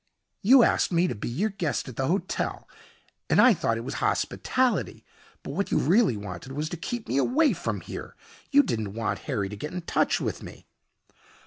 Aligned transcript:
"You 0.41 0.63
asked 0.63 0.91
me 0.91 1.07
to 1.07 1.13
be 1.13 1.29
your 1.29 1.51
guest 1.51 1.87
at 1.87 1.95
the 1.95 2.07
hotel, 2.07 2.67
and 3.29 3.39
I 3.39 3.53
thought 3.53 3.77
it 3.77 3.83
was 3.83 3.93
hospitality. 4.01 5.05
But 5.43 5.51
what 5.51 5.69
you 5.69 5.77
really 5.77 6.17
wanted 6.17 6.53
was 6.53 6.69
to 6.69 6.75
keep 6.77 7.07
me 7.07 7.17
away 7.17 7.53
from 7.53 7.81
here. 7.81 8.15
You 8.49 8.63
didn't 8.63 8.95
want 8.95 9.19
Harry 9.29 9.47
to 9.47 9.55
get 9.55 9.73
in 9.75 9.83
touch 9.83 10.19
with 10.19 10.41
me." 10.41 10.65